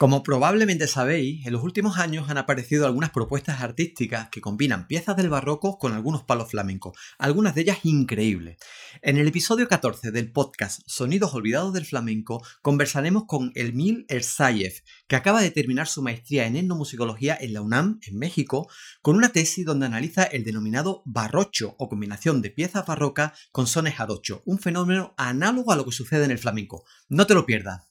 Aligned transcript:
Como 0.00 0.22
probablemente 0.22 0.86
sabéis, 0.86 1.46
en 1.46 1.52
los 1.52 1.62
últimos 1.62 1.98
años 1.98 2.30
han 2.30 2.38
aparecido 2.38 2.86
algunas 2.86 3.10
propuestas 3.10 3.60
artísticas 3.60 4.30
que 4.30 4.40
combinan 4.40 4.86
piezas 4.86 5.14
del 5.14 5.28
barroco 5.28 5.76
con 5.76 5.92
algunos 5.92 6.22
palos 6.22 6.50
flamencos, 6.50 6.98
algunas 7.18 7.54
de 7.54 7.60
ellas 7.60 7.80
increíbles. 7.82 8.56
En 9.02 9.18
el 9.18 9.28
episodio 9.28 9.68
14 9.68 10.10
del 10.10 10.32
podcast 10.32 10.80
Sonidos 10.86 11.34
Olvidados 11.34 11.74
del 11.74 11.84
Flamenco 11.84 12.42
conversaremos 12.62 13.24
con 13.26 13.52
Elmil 13.54 14.06
Ersayev, 14.08 14.72
que 15.06 15.16
acaba 15.16 15.42
de 15.42 15.50
terminar 15.50 15.86
su 15.86 16.00
maestría 16.00 16.46
en 16.46 16.56
etnomusicología 16.56 17.36
en 17.38 17.52
la 17.52 17.60
UNAM, 17.60 18.00
en 18.00 18.16
México, 18.16 18.70
con 19.02 19.16
una 19.16 19.32
tesis 19.32 19.66
donde 19.66 19.84
analiza 19.84 20.22
el 20.22 20.44
denominado 20.44 21.02
barrocho 21.04 21.76
o 21.78 21.90
combinación 21.90 22.40
de 22.40 22.48
piezas 22.48 22.86
barrocas 22.86 23.32
con 23.52 23.66
sones 23.66 23.96
jarocho, 23.96 24.42
un 24.46 24.60
fenómeno 24.60 25.12
análogo 25.18 25.72
a 25.72 25.76
lo 25.76 25.84
que 25.84 25.92
sucede 25.92 26.24
en 26.24 26.30
el 26.30 26.38
flamenco. 26.38 26.86
No 27.10 27.26
te 27.26 27.34
lo 27.34 27.44
pierdas. 27.44 27.90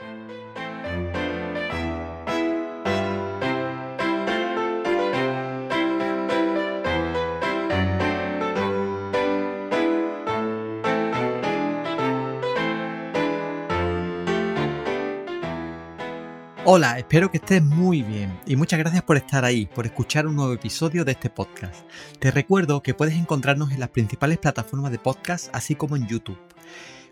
Hola, 16.63 16.99
espero 16.99 17.31
que 17.31 17.37
estés 17.37 17.63
muy 17.63 18.03
bien 18.03 18.39
y 18.45 18.55
muchas 18.55 18.77
gracias 18.77 19.01
por 19.01 19.17
estar 19.17 19.43
ahí, 19.43 19.65
por 19.65 19.87
escuchar 19.87 20.27
un 20.27 20.35
nuevo 20.35 20.53
episodio 20.53 21.03
de 21.03 21.13
este 21.13 21.31
podcast. 21.31 21.89
Te 22.19 22.29
recuerdo 22.29 22.83
que 22.83 22.93
puedes 22.93 23.15
encontrarnos 23.15 23.71
en 23.71 23.79
las 23.79 23.89
principales 23.89 24.37
plataformas 24.37 24.91
de 24.91 24.99
podcast, 24.99 25.49
así 25.55 25.73
como 25.73 25.95
en 25.95 26.07
YouTube. 26.07 26.37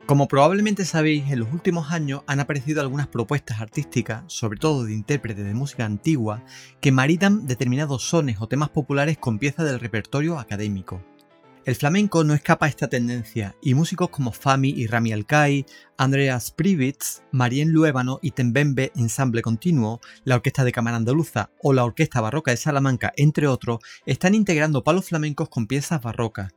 Como 0.06 0.28
probablemente 0.28 0.86
sabéis, 0.86 1.32
en 1.32 1.40
los 1.40 1.52
últimos 1.52 1.92
años 1.92 2.22
han 2.28 2.40
aparecido 2.40 2.82
algunas 2.82 3.08
propuestas 3.08 3.60
artísticas, 3.60 4.22
sobre 4.28 4.60
todo 4.60 4.84
de 4.84 4.94
intérpretes 4.94 5.44
de 5.44 5.56
música 5.56 5.84
antigua, 5.84 6.44
que 6.80 6.92
maridan 6.92 7.48
determinados 7.48 8.04
sones 8.04 8.38
o 8.40 8.48
temas 8.48 8.70
populares 8.70 9.18
con 9.18 9.40
piezas 9.40 9.66
del 9.66 9.80
repertorio 9.80 10.38
académico. 10.38 11.02
El 11.66 11.76
flamenco 11.76 12.24
no 12.24 12.34
escapa 12.34 12.66
a 12.66 12.70
esta 12.70 12.88
tendencia 12.88 13.56
y 13.62 13.74
músicos 13.74 14.10
como 14.10 14.32
Fami 14.32 14.70
y 14.70 14.88
Rami 14.88 15.12
Alcai, 15.12 15.66
Andreas 15.98 16.52
Privitz, 16.52 17.22
Marien 17.32 17.72
Luébano 17.72 18.20
y 18.22 18.32
Tembembe 18.32 18.94
Ensamble 18.96 19.42
Continuo, 19.42 20.00
la 20.24 20.36
Orquesta 20.36 20.64
de 20.64 20.72
Cámara 20.72 20.98
Andaluza 20.98 21.52
o 21.62 21.74
la 21.74 21.84
Orquesta 21.84 22.22
Barroca 22.22 22.52
de 22.52 22.58
Salamanca, 22.58 23.12
entre 23.18 23.48
otros, 23.48 23.80
están 24.06 24.36
integrando 24.36 24.86
palos 24.86 25.06
flamencos 25.06 25.50
con 25.50 25.68
piezas 25.68 26.02
barrocas. 26.02 26.54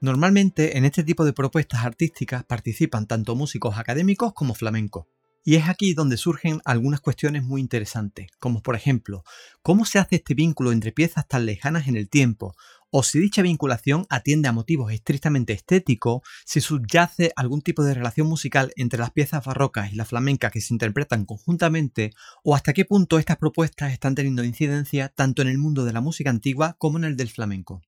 Normalmente 0.00 0.76
en 0.76 0.84
este 0.84 1.02
tipo 1.02 1.24
de 1.24 1.32
propuestas 1.32 1.84
artísticas 1.84 2.44
participan 2.44 3.06
tanto 3.06 3.34
músicos 3.34 3.78
académicos 3.78 4.34
como 4.34 4.54
flamencos. 4.54 5.06
Y 5.44 5.56
es 5.56 5.68
aquí 5.68 5.92
donde 5.94 6.16
surgen 6.16 6.60
algunas 6.64 7.00
cuestiones 7.00 7.42
muy 7.42 7.60
interesantes, 7.60 8.28
como 8.38 8.62
por 8.62 8.76
ejemplo, 8.76 9.24
¿cómo 9.62 9.84
se 9.84 9.98
hace 9.98 10.16
este 10.16 10.34
vínculo 10.34 10.70
entre 10.70 10.92
piezas 10.92 11.26
tan 11.26 11.46
lejanas 11.46 11.88
en 11.88 11.96
el 11.96 12.08
tiempo? 12.08 12.54
O 12.94 13.02
si 13.02 13.18
dicha 13.18 13.40
vinculación 13.40 14.04
atiende 14.10 14.48
a 14.48 14.52
motivos 14.52 14.92
estrictamente 14.92 15.54
estéticos, 15.54 16.20
si 16.44 16.60
subyace 16.60 17.32
algún 17.36 17.62
tipo 17.62 17.84
de 17.84 17.94
relación 17.94 18.26
musical 18.26 18.70
entre 18.76 18.98
las 18.98 19.12
piezas 19.12 19.42
barrocas 19.46 19.90
y 19.90 19.96
las 19.96 20.08
flamencas 20.08 20.52
que 20.52 20.60
se 20.60 20.74
interpretan 20.74 21.24
conjuntamente, 21.24 22.10
o 22.44 22.54
hasta 22.54 22.74
qué 22.74 22.84
punto 22.84 23.18
estas 23.18 23.38
propuestas 23.38 23.94
están 23.94 24.14
teniendo 24.14 24.44
incidencia 24.44 25.08
tanto 25.08 25.40
en 25.40 25.48
el 25.48 25.56
mundo 25.56 25.86
de 25.86 25.94
la 25.94 26.02
música 26.02 26.28
antigua 26.28 26.76
como 26.78 26.98
en 26.98 27.04
el 27.04 27.16
del 27.16 27.30
flamenco. 27.30 27.80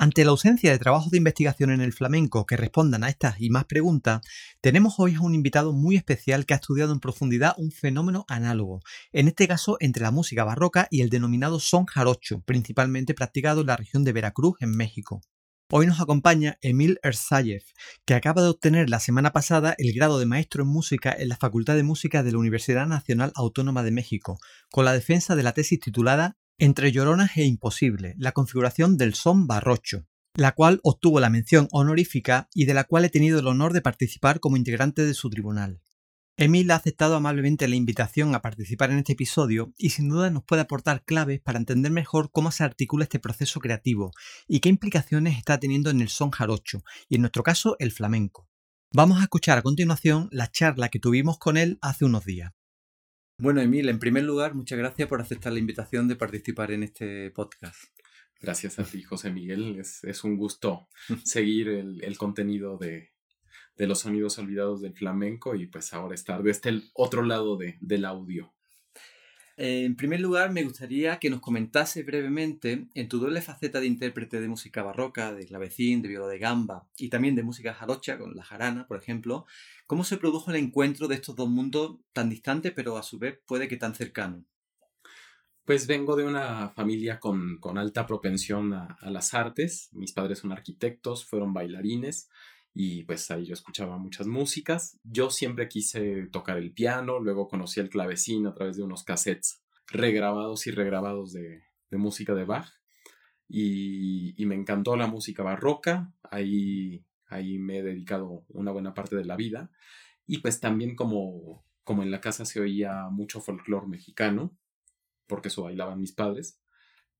Ante 0.00 0.24
la 0.24 0.30
ausencia 0.30 0.70
de 0.70 0.78
trabajos 0.78 1.10
de 1.10 1.18
investigación 1.18 1.72
en 1.72 1.80
el 1.80 1.92
flamenco 1.92 2.46
que 2.46 2.56
respondan 2.56 3.02
a 3.02 3.08
estas 3.08 3.40
y 3.40 3.50
más 3.50 3.64
preguntas, 3.64 4.20
tenemos 4.60 4.94
hoy 5.00 5.16
a 5.16 5.20
un 5.20 5.34
invitado 5.34 5.72
muy 5.72 5.96
especial 5.96 6.46
que 6.46 6.54
ha 6.54 6.58
estudiado 6.58 6.92
en 6.92 7.00
profundidad 7.00 7.54
un 7.56 7.72
fenómeno 7.72 8.24
análogo, 8.28 8.80
en 9.10 9.26
este 9.26 9.48
caso 9.48 9.76
entre 9.80 10.04
la 10.04 10.12
música 10.12 10.44
barroca 10.44 10.86
y 10.92 11.00
el 11.00 11.10
denominado 11.10 11.58
son 11.58 11.84
jarocho, 11.86 12.42
principalmente 12.42 13.12
practicado 13.12 13.62
en 13.62 13.66
la 13.66 13.76
región 13.76 14.04
de 14.04 14.12
Veracruz, 14.12 14.54
en 14.60 14.70
México. 14.70 15.20
Hoy 15.68 15.88
nos 15.88 16.00
acompaña 16.00 16.58
Emil 16.62 17.00
Ersayev, 17.02 17.64
que 18.06 18.14
acaba 18.14 18.40
de 18.40 18.50
obtener 18.50 18.88
la 18.88 19.00
semana 19.00 19.32
pasada 19.32 19.74
el 19.78 19.92
grado 19.92 20.20
de 20.20 20.26
maestro 20.26 20.62
en 20.62 20.68
música 20.68 21.12
en 21.12 21.28
la 21.28 21.36
Facultad 21.36 21.74
de 21.74 21.82
Música 21.82 22.22
de 22.22 22.30
la 22.30 22.38
Universidad 22.38 22.86
Nacional 22.86 23.32
Autónoma 23.34 23.82
de 23.82 23.90
México, 23.90 24.38
con 24.70 24.84
la 24.84 24.92
defensa 24.92 25.34
de 25.34 25.42
la 25.42 25.54
tesis 25.54 25.80
titulada 25.80 26.36
entre 26.58 26.90
lloronas 26.90 27.36
e 27.36 27.44
imposible, 27.44 28.14
la 28.18 28.32
configuración 28.32 28.96
del 28.96 29.14
son 29.14 29.46
barrocho, 29.46 30.06
la 30.34 30.52
cual 30.52 30.80
obtuvo 30.82 31.20
la 31.20 31.30
mención 31.30 31.68
honorífica 31.70 32.48
y 32.52 32.64
de 32.64 32.74
la 32.74 32.84
cual 32.84 33.04
he 33.04 33.10
tenido 33.10 33.38
el 33.38 33.46
honor 33.46 33.72
de 33.72 33.80
participar 33.80 34.40
como 34.40 34.56
integrante 34.56 35.06
de 35.06 35.14
su 35.14 35.30
tribunal. 35.30 35.80
Emil 36.36 36.70
ha 36.70 36.76
aceptado 36.76 37.16
amablemente 37.16 37.66
la 37.66 37.74
invitación 37.74 38.34
a 38.34 38.42
participar 38.42 38.90
en 38.90 38.98
este 38.98 39.14
episodio 39.14 39.72
y 39.76 39.90
sin 39.90 40.08
duda 40.08 40.30
nos 40.30 40.44
puede 40.44 40.62
aportar 40.62 41.04
claves 41.04 41.40
para 41.40 41.58
entender 41.58 41.90
mejor 41.90 42.30
cómo 42.30 42.52
se 42.52 42.62
articula 42.62 43.04
este 43.04 43.18
proceso 43.18 43.58
creativo 43.58 44.12
y 44.46 44.60
qué 44.60 44.68
implicaciones 44.68 45.36
está 45.36 45.58
teniendo 45.58 45.90
en 45.90 46.00
el 46.00 46.08
son 46.08 46.30
jarocho 46.30 46.82
y 47.08 47.16
en 47.16 47.22
nuestro 47.22 47.42
caso 47.42 47.76
el 47.80 47.90
flamenco. 47.90 48.48
Vamos 48.92 49.18
a 49.18 49.24
escuchar 49.24 49.58
a 49.58 49.62
continuación 49.62 50.28
la 50.30 50.50
charla 50.50 50.88
que 50.88 51.00
tuvimos 51.00 51.38
con 51.38 51.56
él 51.56 51.78
hace 51.82 52.04
unos 52.04 52.24
días. 52.24 52.52
Bueno, 53.40 53.60
Emil, 53.60 53.88
en 53.88 54.00
primer 54.00 54.24
lugar, 54.24 54.56
muchas 54.56 54.76
gracias 54.76 55.08
por 55.08 55.20
aceptar 55.20 55.52
la 55.52 55.60
invitación 55.60 56.08
de 56.08 56.16
participar 56.16 56.72
en 56.72 56.82
este 56.82 57.30
podcast. 57.30 57.84
Gracias 58.40 58.80
a 58.80 58.84
ti, 58.84 59.04
José 59.04 59.30
Miguel. 59.30 59.78
Es, 59.78 60.24
un 60.24 60.36
gusto 60.36 60.88
seguir 61.24 61.68
el, 61.68 62.18
contenido 62.18 62.78
de, 62.78 63.12
los 63.76 64.00
sonidos 64.00 64.40
olvidados 64.40 64.80
del 64.80 64.92
flamenco 64.92 65.54
y 65.54 65.68
pues 65.68 65.94
ahora 65.94 66.16
estar 66.16 66.42
de 66.42 66.50
este 66.50 66.82
otro 66.94 67.22
lado 67.22 67.56
del 67.80 68.04
audio. 68.06 68.52
Eh, 69.58 69.84
en 69.84 69.96
primer 69.96 70.20
lugar, 70.20 70.52
me 70.52 70.62
gustaría 70.62 71.18
que 71.18 71.30
nos 71.30 71.40
comentase 71.40 72.04
brevemente 72.04 72.86
en 72.94 73.08
tu 73.08 73.18
doble 73.18 73.42
faceta 73.42 73.80
de 73.80 73.86
intérprete 73.86 74.40
de 74.40 74.48
música 74.48 74.82
barroca, 74.82 75.34
de 75.34 75.46
clavecín, 75.46 76.00
de 76.00 76.08
viola 76.08 76.28
de 76.28 76.38
gamba 76.38 76.88
y 76.96 77.08
también 77.08 77.34
de 77.34 77.42
música 77.42 77.74
jarocha, 77.74 78.18
con 78.18 78.34
la 78.36 78.44
jarana, 78.44 78.86
por 78.86 78.96
ejemplo, 78.96 79.46
¿Cómo 79.88 80.04
se 80.04 80.18
produjo 80.18 80.50
el 80.50 80.58
encuentro 80.58 81.08
de 81.08 81.14
estos 81.14 81.34
dos 81.34 81.48
mundos 81.48 81.96
tan 82.12 82.28
distantes, 82.28 82.74
pero 82.76 82.98
a 82.98 83.02
su 83.02 83.18
vez 83.18 83.38
puede 83.46 83.68
que 83.68 83.78
tan 83.78 83.94
cercanos? 83.94 84.44
Pues 85.64 85.86
vengo 85.86 86.14
de 86.14 86.24
una 86.24 86.68
familia 86.68 87.18
con, 87.18 87.58
alta 87.78 88.06
propensión 88.06 88.74
a, 88.74 88.98
las 89.04 89.32
artes. 89.32 89.88
Mis 89.92 90.12
padres 90.12 90.40
son 90.40 90.52
arquitectos, 90.52 91.24
fueron 91.24 91.54
bailarines 91.54 92.28
y 92.74 93.04
pues 93.04 93.30
ahí 93.30 93.44
yo 93.46 93.54
escuchaba 93.54 93.98
muchas 93.98 94.26
músicas. 94.26 94.98
Yo 95.02 95.30
siempre 95.30 95.68
quise 95.68 96.28
tocar 96.32 96.58
el 96.58 96.72
piano, 96.72 97.18
luego 97.18 97.48
conocí 97.48 97.80
el 97.80 97.90
clavecín 97.90 98.46
a 98.46 98.54
través 98.54 98.76
de 98.76 98.84
unos 98.84 99.04
cassettes 99.04 99.62
regrabados 99.86 100.66
y 100.66 100.70
regrabados 100.70 101.32
de, 101.32 101.62
música 101.90 102.34
de 102.34 102.44
Bach 102.44 102.68
y, 103.48 104.34
me 104.46 104.54
encantó 104.54 104.96
la 104.96 105.06
música 105.06 105.42
barroca. 105.42 106.12
Ahí 106.30 107.04
Ahí 107.28 107.58
me 107.58 107.78
he 107.78 107.82
dedicado 107.82 108.44
una 108.48 108.72
buena 108.72 108.94
parte 108.94 109.16
de 109.16 109.24
la 109.24 109.36
vida. 109.36 109.70
Y 110.26 110.38
pues 110.38 110.60
también 110.60 110.96
como, 110.96 111.64
como 111.84 112.02
en 112.02 112.10
la 112.10 112.20
casa 112.20 112.44
se 112.44 112.60
oía 112.60 113.08
mucho 113.10 113.40
folclore 113.40 113.86
mexicano, 113.86 114.56
porque 115.26 115.48
eso 115.48 115.62
bailaban 115.62 116.00
mis 116.00 116.12
padres, 116.12 116.60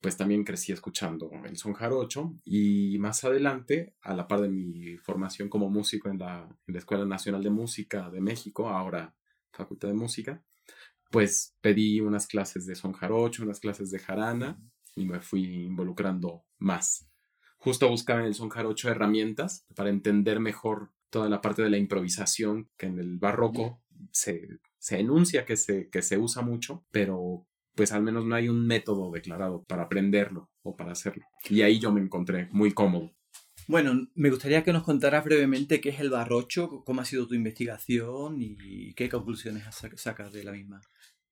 pues 0.00 0.16
también 0.16 0.44
crecí 0.44 0.72
escuchando 0.72 1.30
el 1.44 1.56
son 1.56 1.72
jarocho 1.72 2.36
y 2.44 2.98
más 2.98 3.24
adelante, 3.24 3.94
a 4.02 4.14
la 4.14 4.28
par 4.28 4.40
de 4.40 4.48
mi 4.48 4.96
formación 4.98 5.48
como 5.48 5.70
músico 5.70 6.08
en 6.08 6.18
la, 6.18 6.48
en 6.66 6.74
la 6.74 6.78
Escuela 6.78 7.04
Nacional 7.04 7.42
de 7.42 7.50
Música 7.50 8.08
de 8.10 8.20
México, 8.20 8.68
ahora 8.68 9.14
Facultad 9.52 9.88
de 9.88 9.94
Música, 9.94 10.42
pues 11.10 11.56
pedí 11.60 12.00
unas 12.00 12.26
clases 12.26 12.66
de 12.66 12.74
son 12.74 12.92
jarocho, 12.92 13.42
unas 13.42 13.60
clases 13.60 13.90
de 13.90 13.98
jarana 13.98 14.60
y 14.94 15.04
me 15.04 15.20
fui 15.20 15.64
involucrando 15.64 16.44
más. 16.58 17.08
Justo 17.56 17.88
buscaba 17.88 18.20
en 18.20 18.26
el 18.26 18.34
son 18.34 18.50
jarocho 18.50 18.88
herramientas 18.88 19.66
para 19.74 19.90
entender 19.90 20.38
mejor 20.38 20.92
toda 21.10 21.28
la 21.28 21.40
parte 21.40 21.62
de 21.62 21.70
la 21.70 21.78
improvisación 21.78 22.70
que 22.76 22.86
en 22.86 23.00
el 23.00 23.18
barroco 23.18 23.82
se, 24.12 24.60
se 24.78 25.00
enuncia 25.00 25.44
que 25.44 25.56
se, 25.56 25.88
que 25.88 26.02
se 26.02 26.18
usa 26.18 26.42
mucho, 26.42 26.84
pero 26.92 27.47
pues 27.78 27.92
al 27.92 28.02
menos 28.02 28.24
no 28.24 28.34
hay 28.34 28.48
un 28.48 28.66
método 28.66 29.12
declarado 29.12 29.62
para 29.62 29.84
aprenderlo 29.84 30.50
o 30.62 30.74
para 30.74 30.90
hacerlo. 30.90 31.24
Y 31.48 31.62
ahí 31.62 31.78
yo 31.78 31.92
me 31.92 32.00
encontré 32.00 32.48
muy 32.50 32.72
cómodo. 32.72 33.14
Bueno, 33.68 34.08
me 34.16 34.30
gustaría 34.30 34.64
que 34.64 34.72
nos 34.72 34.82
contaras 34.82 35.24
brevemente 35.24 35.80
qué 35.80 35.90
es 35.90 36.00
el 36.00 36.10
barrocho, 36.10 36.82
cómo 36.84 37.02
ha 37.02 37.04
sido 37.04 37.28
tu 37.28 37.36
investigación 37.36 38.38
y 38.40 38.94
qué 38.94 39.08
conclusiones 39.08 39.62
sacas 39.94 40.32
de 40.32 40.42
la 40.42 40.50
misma. 40.50 40.80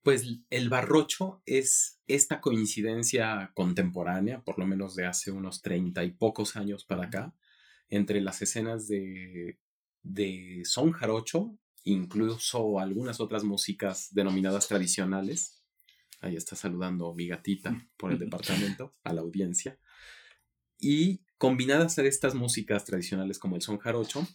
Pues 0.05 0.25
el 0.49 0.69
barrocho 0.69 1.43
es 1.47 2.01
esta 2.07 2.41
coincidencia 2.41 3.51
contemporánea, 3.53 4.45
por 4.45 4.57
lo 4.61 4.69
menos 4.69 4.95
de 4.95 5.05
hace 5.05 5.33
unos 5.33 5.63
treinta 5.63 6.05
y 6.05 6.13
pocos 6.13 6.55
años 6.55 6.85
para 6.85 7.07
acá, 7.07 7.35
entre 7.89 8.21
las 8.21 8.41
escenas 8.41 8.87
de, 8.87 9.59
de 10.05 10.63
son 10.65 10.93
jarocho, 10.93 11.59
incluso 11.83 12.79
algunas 12.79 13.19
otras 13.19 13.43
músicas 13.43 14.15
denominadas 14.15 14.69
tradicionales. 14.69 15.65
Ahí 16.21 16.37
está 16.37 16.57
saludando 16.57 17.15
mi 17.15 17.27
gatita 17.27 17.77
por 17.97 18.13
el 18.13 18.19
departamento, 18.19 18.95
a 19.05 19.13
la 19.13 19.21
audiencia. 19.21 19.79
Y 20.79 21.23
combinadas 21.39 21.99
a 21.99 22.03
estas 22.03 22.35
músicas 22.35 22.85
tradicionales 22.85 23.39
como 23.39 23.57
el 23.57 23.63
son 23.63 23.79
jarocho, 23.79 24.27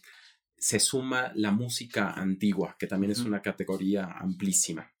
se 0.56 0.78
suma 0.78 1.32
la 1.34 1.50
música 1.50 2.12
antigua, 2.12 2.76
que 2.78 2.86
también 2.86 3.10
es 3.10 3.20
una 3.20 3.42
categoría 3.42 4.04
amplísima. 4.04 4.92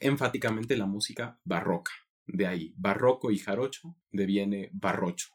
Enfáticamente 0.00 0.76
la 0.76 0.86
música 0.86 1.38
barroca. 1.44 1.92
De 2.26 2.46
ahí, 2.46 2.74
barroco 2.76 3.30
y 3.30 3.38
jarocho 3.38 3.96
deviene 4.10 4.70
barrocho. 4.72 5.28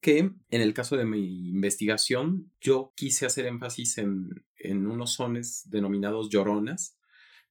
Que 0.00 0.18
en 0.18 0.40
el 0.50 0.74
caso 0.74 0.96
de 0.96 1.06
mi 1.06 1.48
investigación, 1.48 2.52
yo 2.60 2.92
quise 2.94 3.26
hacer 3.26 3.46
énfasis 3.46 3.98
en, 3.98 4.44
en 4.56 4.86
unos 4.86 5.14
sones 5.14 5.68
denominados 5.70 6.28
lloronas, 6.30 6.96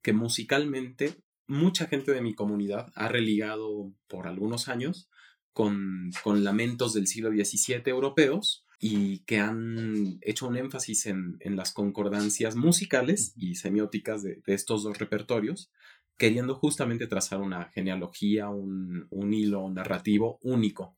que 0.02 0.14
musicalmente 0.14 1.24
mucha 1.48 1.88
gente 1.88 2.12
de 2.12 2.22
mi 2.22 2.34
comunidad 2.34 2.92
ha 2.96 3.08
religado 3.08 3.94
por 4.08 4.28
algunos 4.28 4.70
años 4.70 5.10
con, 5.54 6.12
lamentos 6.26 6.94
del 6.94 7.08
siglo 7.08 7.30
XVII 7.30 7.84
europeos 7.86 8.66
y 8.80 9.20
que 9.20 9.40
han 9.40 10.20
hecho 10.22 10.48
un 10.48 10.58
énfasis 10.58 11.06
en, 11.06 11.40
las 11.56 11.72
concordancias 11.72 12.56
musicales 12.56 13.34
y 13.38 13.56
semióticas 13.56 14.24
de, 14.24 14.42
estos 14.48 14.84
dos 14.84 14.98
repertorios, 14.98 15.72
queriendo 16.18 16.56
justamente 16.56 17.08
trazar 17.08 17.40
una 17.40 17.66
genealogía, 17.66 18.50
un, 18.50 19.34
hilo 19.34 19.70
narrativo 19.70 20.40
único. 20.42 20.98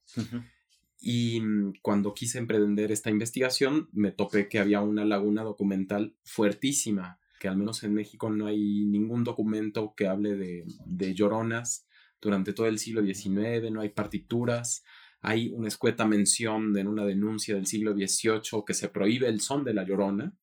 Y 0.99 1.41
mm, 1.41 1.73
cuando 1.81 2.13
quise 2.13 2.39
emprender 2.39 2.91
esta 2.91 3.11
investigación, 3.11 3.89
me 3.91 4.11
topé 4.11 4.49
que 4.49 4.59
había 4.59 4.81
una 4.81 5.05
laguna 5.05 5.43
documental 5.43 6.15
fuertísima, 6.23 7.19
que 7.39 7.47
al 7.47 7.57
menos 7.57 7.83
en 7.83 7.93
México 7.93 8.29
no 8.29 8.47
hay 8.47 8.85
ningún 8.85 9.23
documento 9.23 9.93
que 9.95 10.07
hable 10.07 10.35
de, 10.35 10.65
de 10.85 11.13
lloronas 11.13 11.87
durante 12.21 12.53
todo 12.53 12.67
el 12.67 12.79
siglo 12.79 13.03
XIX, 13.03 13.71
no 13.71 13.81
hay 13.81 13.89
partituras, 13.89 14.83
hay 15.21 15.49
una 15.49 15.67
escueta 15.67 16.05
mención 16.05 16.77
en 16.77 16.87
una 16.87 17.05
denuncia 17.05 17.55
del 17.55 17.65
siglo 17.65 17.93
XVIII 17.93 18.63
que 18.65 18.73
se 18.73 18.89
prohíbe 18.89 19.27
el 19.27 19.41
son 19.41 19.63
de 19.63 19.73
la 19.73 19.83
llorona, 19.83 20.33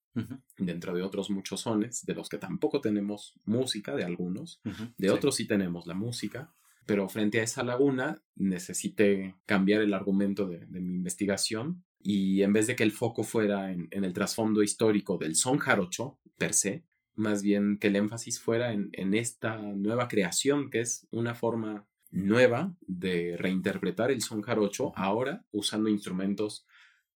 dentro 0.59 0.95
de 0.95 1.03
otros 1.03 1.31
muchos 1.31 1.63
sones, 1.63 2.05
de 2.05 2.15
los 2.15 2.29
que 2.29 2.39
tampoco 2.39 2.81
tenemos 2.81 3.35
música, 3.45 3.95
de 3.95 4.05
algunos, 4.05 4.61
de 4.99 5.11
otros 5.11 5.37
sí 5.37 5.47
tenemos 5.47 5.87
la 5.87 5.95
música, 5.95 6.53
pero 6.85 7.09
frente 7.09 7.41
a 7.41 7.45
esa 7.45 7.63
laguna 7.63 8.21
necesité 8.35 9.37
cambiar 9.47 9.83
el 9.83 9.95
argumento 9.95 10.49
de, 10.49 10.67
mi 10.67 10.97
investigación 10.97 11.85
y 12.03 12.43
en 12.43 12.53
vez 12.53 12.67
de 12.67 12.77
que 12.77 12.83
el 12.83 12.93
foco 12.93 13.25
fuera 13.25 13.73
en, 13.73 13.89
en 13.91 14.05
el 14.05 14.13
trasfondo 14.13 14.63
histórico 14.63 15.19
del 15.19 15.37
son 15.37 15.59
jarocho 15.59 16.19
per 16.37 16.55
se, 16.55 16.85
más 17.15 17.43
bien 17.43 17.79
que 17.79 17.89
el 17.89 17.97
énfasis 17.97 18.41
fuera 18.41 18.73
en, 18.73 19.15
esta 19.15 19.57
nueva 19.59 20.09
creación, 20.09 20.71
que 20.71 20.81
es 20.81 21.07
una 21.11 21.35
forma 21.35 21.87
nueva 22.11 22.75
de 22.87 23.37
reinterpretar 23.37 24.11
el 24.11 24.23
son 24.23 24.43
jarocho, 24.43 24.93
ahora 24.97 25.45
usando 25.53 25.89
instrumentos 25.89 26.67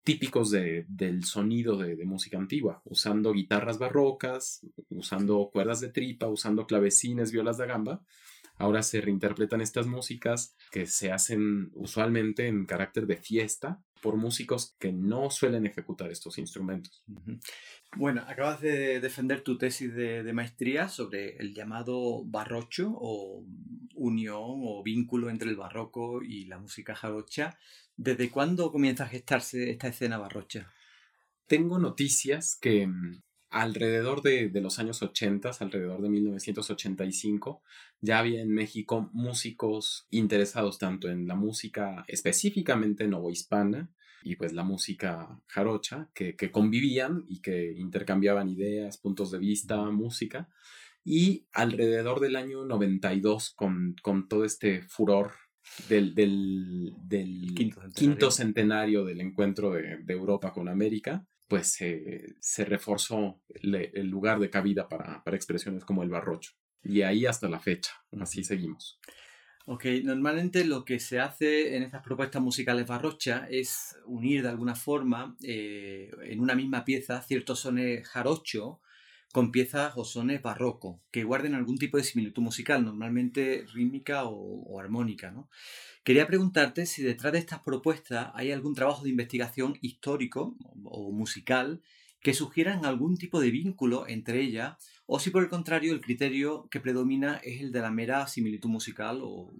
típicos 0.02 0.50
del 0.50 1.24
sonido 1.24 1.76
de, 1.78 2.04
música 2.04 2.38
antigua, 2.38 2.80
usando 2.84 3.32
guitarras 3.32 3.78
barrocas, 3.78 4.64
usando 4.88 5.50
cuerdas 5.52 5.80
de 5.80 5.88
tripa, 5.88 6.28
usando 6.28 6.66
clavecines, 6.66 7.32
violas 7.32 7.58
de 7.58 7.66
gamba. 7.66 8.02
Ahora 8.58 8.82
se 8.82 9.00
reinterpretan 9.00 9.60
estas 9.60 9.86
músicas 9.86 10.56
que 10.70 10.86
se 10.86 11.12
hacen 11.12 11.70
usualmente 11.74 12.46
en 12.46 12.64
carácter 12.64 13.06
de 13.06 13.16
fiesta 13.16 13.82
por 14.00 14.16
músicos 14.16 14.74
que 14.78 14.92
no 14.92 15.30
suelen 15.30 15.66
ejecutar 15.66 16.10
estos 16.10 16.38
instrumentos. 16.38 17.02
Bueno, 17.96 18.22
acabas 18.26 18.60
de 18.60 19.00
defender 19.00 19.42
tu 19.42 19.58
tesis 19.58 19.94
de, 19.94 20.32
maestría 20.32 20.88
sobre 20.88 21.36
el 21.36 21.54
llamado 21.54 22.24
barrocho 22.24 22.92
o 22.94 23.44
unión 23.94 24.60
o 24.62 24.82
vínculo 24.82 25.28
entre 25.30 25.50
el 25.50 25.56
barroco 25.56 26.22
y 26.22 26.44
la 26.44 26.58
música 26.58 26.94
jarocha. 26.94 27.58
¿Desde 27.96 28.30
cuándo 28.30 28.70
comienza 28.70 29.04
a 29.04 29.08
gestarse 29.08 29.70
esta 29.70 29.88
escena 29.88 30.18
barrocha? 30.18 30.72
Tengo 31.46 31.78
noticias 31.78 32.56
que 32.60 32.86
mm, 32.86 33.22
alrededor 33.50 34.22
de, 34.22 34.48
de, 34.48 34.60
los 34.60 34.78
años 34.78 35.02
80, 35.02 35.50
alrededor 35.60 36.02
de 36.02 36.08
1985, 36.08 37.62
ya 38.00 38.18
había 38.18 38.42
en 38.42 38.50
México 38.52 39.10
músicos 39.12 40.06
interesados 40.10 40.78
tanto 40.78 41.08
en 41.08 41.26
la 41.26 41.34
música 41.34 42.04
específicamente 42.08 43.06
novohispana 43.06 43.90
y 44.26 44.34
pues 44.34 44.52
la 44.52 44.64
música 44.64 45.40
jarocha, 45.46 46.10
que, 46.12 46.34
convivían 46.50 47.24
y 47.28 47.40
que 47.40 47.74
intercambiaban 47.78 48.48
ideas, 48.48 48.98
puntos 48.98 49.30
de 49.30 49.38
vista, 49.38 49.76
música. 49.92 50.48
Y 51.04 51.46
alrededor 51.52 52.18
del 52.18 52.34
año 52.34 52.64
92, 52.64 53.52
con, 53.54 53.94
con 54.02 54.26
todo 54.26 54.44
este 54.44 54.82
furor 54.82 55.30
del, 55.88 56.12
del, 56.16 57.54
quinto, 57.94 58.32
centenario. 58.32 59.04
del 59.04 59.20
encuentro 59.20 59.70
de, 59.70 60.02
Europa 60.08 60.52
con 60.52 60.68
América, 60.68 61.24
pues 61.48 61.78
se 62.40 62.64
reforzó 62.64 63.40
el 63.50 64.08
lugar 64.08 64.38
de 64.40 64.50
cabida 64.50 64.88
para, 64.88 65.22
para 65.22 65.36
expresiones 65.36 65.84
como 65.84 66.02
el 66.02 66.10
barrocho. 66.10 66.52
Y 66.82 67.02
ahí 67.02 67.26
hasta 67.26 67.48
la 67.48 67.60
fecha, 67.60 67.92
así 68.20 68.44
seguimos. 68.44 69.00
Ok, 69.68 69.84
normalmente 70.04 70.64
lo 70.64 70.84
que 70.84 71.00
se 71.00 71.18
hace 71.18 71.76
en 71.76 71.82
estas 71.82 72.00
propuestas 72.02 72.40
musicales 72.40 72.86
barrochas 72.86 73.48
es 73.50 73.98
unir 74.04 74.42
de 74.42 74.48
alguna 74.48 74.76
forma 74.76 75.36
eh, 75.42 76.08
en 76.22 76.38
una 76.38 76.54
misma 76.54 76.84
pieza 76.84 77.20
ciertos 77.20 77.60
sones 77.60 78.06
jarocho 78.06 78.80
con 79.36 79.52
piezas 79.52 79.92
o 79.96 80.04
sones 80.06 80.40
barroco 80.40 81.02
que 81.10 81.22
guarden 81.22 81.54
algún 81.54 81.76
tipo 81.76 81.98
de 81.98 82.04
similitud 82.04 82.40
musical, 82.40 82.82
normalmente 82.82 83.66
rítmica 83.74 84.24
o, 84.24 84.80
armónica. 84.80 85.34
Quería 86.04 86.26
preguntarte 86.26 86.86
si 86.86 87.02
detrás 87.02 87.34
de 87.34 87.40
estas 87.40 87.60
propuestas 87.60 88.30
hay 88.32 88.50
algún 88.50 88.74
trabajo 88.74 89.04
de 89.04 89.10
investigación 89.10 89.76
histórico 89.82 90.56
o 90.84 91.12
musical 91.12 91.82
que 92.22 92.32
sugieran 92.32 92.86
algún 92.86 93.18
tipo 93.18 93.38
de 93.38 93.50
vínculo 93.50 94.08
entre 94.08 94.40
ellas 94.40 94.78
o 95.04 95.20
si 95.20 95.28
por 95.28 95.42
el 95.42 95.50
contrario 95.50 95.92
el 95.92 96.00
criterio 96.00 96.66
que 96.70 96.80
predomina 96.80 97.36
es 97.44 97.60
el 97.60 97.72
de 97.72 97.82
la 97.82 97.90
mera 97.90 98.26
similitud 98.28 98.70
musical 98.70 99.20
o, 99.22 99.52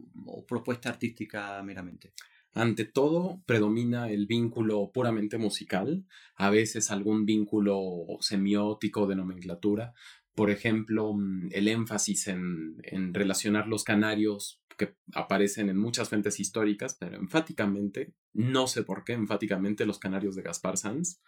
propuesta 0.49 0.89
artística 0.89 1.63
meramente. 1.63 2.15
Ante 2.57 2.87
todo, 2.87 3.43
predomina 3.45 4.09
el 4.09 4.27
vínculo 4.27 4.91
puramente 4.91 5.37
musical, 5.37 6.07
a 6.37 6.49
veces 6.49 6.91
algún 6.91 7.27
vínculo 7.27 8.07
semiótico 8.21 9.07
de 9.07 9.15
nomenclatura, 9.15 9.93
por 10.35 10.51
ejemplo, 10.51 11.13
mm, 11.13 11.51
el 11.53 11.69
énfasis 11.69 12.29
en, 12.29 12.79
en, 12.83 13.13
relacionar 13.13 13.69
los 13.69 13.85
canarios 13.85 14.63
que 14.79 14.97
aparecen 15.13 15.69
en 15.69 15.77
muchas 15.77 16.09
fuentes 16.09 16.41
históricas, 16.41 16.97
pero 16.99 17.17
enfáticamente, 17.17 18.15
no 18.33 18.67
sé 18.67 18.85
por 18.85 19.05
qué, 19.05 19.13
enfáticamente 19.13 19.85
los 19.85 19.99
canarios 19.99 20.35
de 20.35 20.41
Gaspar 20.41 20.79
Sanz, 20.79 21.21